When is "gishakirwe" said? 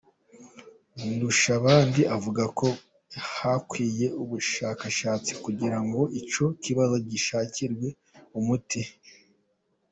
7.09-7.87